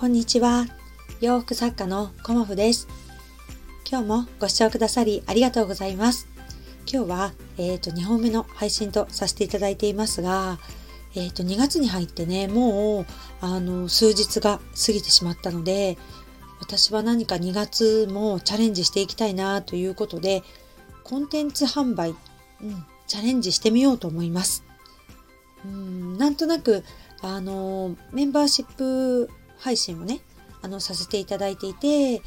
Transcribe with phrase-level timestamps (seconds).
[0.00, 0.64] こんにちは。
[1.20, 2.88] 洋服作家のコモフです。
[3.86, 6.26] 今日もご視聴くださりありがとうございます。
[6.90, 10.58] 今日は、えっ、ー、と、2本目の配信とさせていただいていますが、
[11.14, 13.06] えっ、ー、と、2月に入ってね、もう、
[13.42, 15.98] あの、数日が過ぎてしまったので、
[16.62, 20.42] 私は何か2月もチャレンジしていきたいなということで、
[21.04, 22.14] コンテンツ販売、
[22.62, 24.64] うん、チャレンジしてみようと思います。
[25.62, 26.84] うんなんとなく
[27.22, 29.28] あのメンバーシップ
[29.60, 30.20] 配信をね
[30.62, 32.22] あのさせていただいていて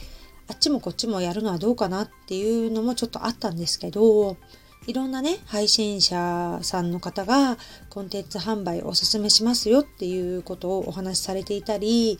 [0.47, 4.37] あっちもこっちもやるのはどうかなっていうのもちょっとあったんですけど
[4.85, 7.57] いろんなね配信者さんの方が
[7.89, 12.19] コンテンツ販売おすすめしますよっていうことをお話しされていたり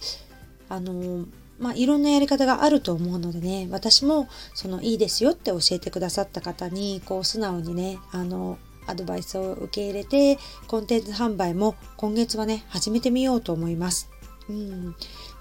[0.70, 1.26] あの
[1.60, 14.13] まあいろんなやり方があると思うのでね私もそのいいですよって教えてくださった方にこう素直にねあのアドバイスを受け入れてコンテンツ販売も今月はね始めてみようと思います。
[14.50, 14.96] うん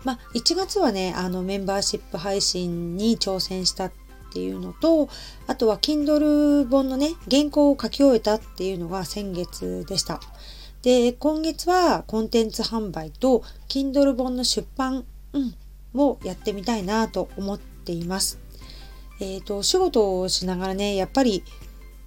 [0.05, 3.93] まあ、1月はねあのメンバーシップ配信に挑戦したっ
[4.33, 5.09] ていうのと
[5.47, 10.21] あとは Kindle 本のね原稿を書き終えたっていうのが先月でした。
[10.83, 15.55] で今月はコンテンツ販売と Kindle 本の出版、うん、
[15.95, 18.39] をやってみたいなと思っています。
[19.21, 21.45] えっ、ー、と仕事をしながらねやっぱり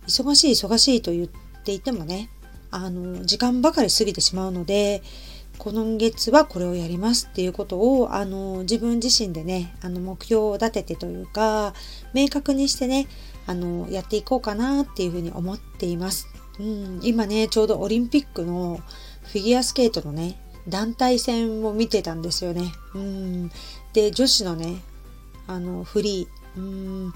[0.07, 1.27] 忙しい忙しいと言っ
[1.63, 2.30] ていてもね
[2.71, 5.02] あの時間ばかり過ぎてしまうので
[5.58, 11.73] 今月はこれをやりますっていうことをあの自分自身でねあの目標を立ててというか
[12.14, 13.08] 明確にしてね
[13.48, 16.28] あのやっていこうかなっていうふうに思っています。
[16.59, 18.80] うん、今ねちょうどオリンピックの
[19.23, 22.72] フィギュアスケートのね団体戦を見てたんですよね。
[22.94, 23.52] うん、
[23.94, 24.81] で女子のね
[25.48, 27.14] あのフリーうん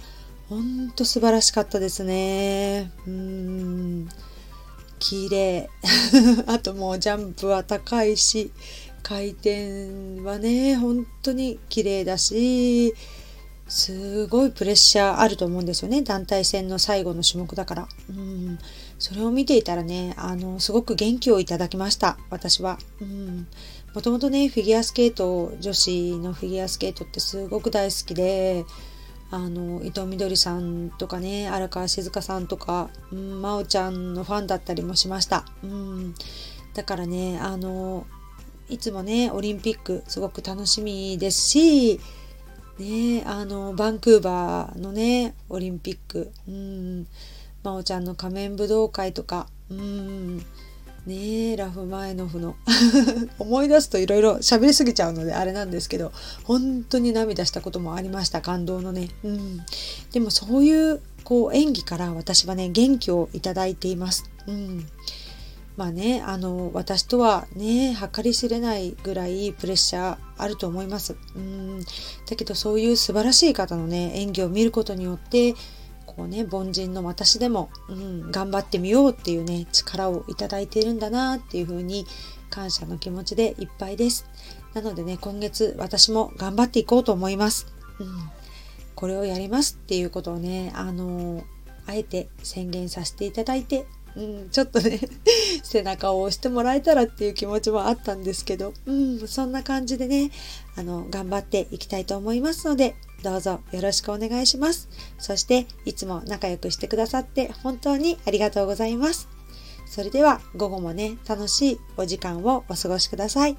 [0.49, 2.91] ほんと素晴らしかったですね。
[3.05, 4.09] うん。
[4.99, 5.69] 綺麗。
[6.47, 8.51] あともうジャンプは高いし、
[9.01, 12.93] 回転はね、本当に綺麗だし、
[13.67, 16.01] すごいプレッシャーあると思うんですよね。
[16.01, 17.87] 団体戦の最後の種目だから。
[18.09, 18.59] うん。
[18.97, 22.17] それを見ていたらね、あの、すごく元気をいただきました。
[22.31, 22.79] 私は。
[22.99, 23.47] うん。
[23.93, 28.65] もともとね、フィギュアスケート、女子のフィギュアスケートってすごく大好きで、
[29.31, 36.15] あの伊藤みどりさんとかね荒川静香さんとか、うん、真央ちゃんのファンだったりもしました、うん、
[36.73, 38.07] だからねあの
[38.69, 41.99] いつもねオリンピックすごく楽しみですし
[42.79, 47.07] ねあのバンクーバーのねオリンピック、うん、
[47.63, 50.45] 真央ちゃんの仮面武道会とか、うん。
[51.09, 52.55] ねえラフマエノフの。
[53.39, 56.11] 思い出すといろいろ喋りすぎちゃうのであれなんですけど
[56.43, 59.61] 本当に涙したこともありました感動のね、うん、
[60.11, 64.87] でもそういうこう演技から私はね元気をいただいています、うん、
[65.77, 71.79] まあねあの私とはね計り知れないぐらいプレッシャーあると思います、うん、
[72.29, 75.55] だけどそういう素晴らしい方のね演技を見ることによって
[76.19, 82.05] こうね凡人の私でも、うん、頑張ってみようっていうね力をいただいているんだなっていう風に
[82.49, 84.25] 感謝の気持ちでいっぱいです。
[84.73, 87.65] なのでね今月私も頑張っていこうと思います、
[87.99, 88.07] うん、
[88.95, 91.43] これをやりますっていうことをねあの
[91.87, 94.99] あえて宣言させていただいてうん、ちょっとね
[95.63, 100.31] 背中を押してもらえたらっていう気持ちもあったんですけど、うん、そんな感じでね
[100.75, 104.89] あの頑張っていきたいと思いますのでどうぞよろしくお願いします。
[105.17, 109.27] そしていつも仲良くしてくださって本当にありがとうございます。
[109.85, 113.57] それでは午後もね、楽しいお時間をお過ごしください。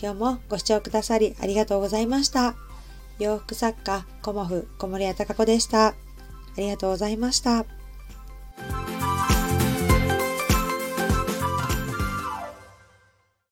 [0.00, 2.54] 今日もご視聴くださりありがとうございました。
[3.18, 5.88] 洋服作家、コモフ、小森屋隆子でした。
[5.88, 5.94] あ
[6.56, 7.79] りがとうございました。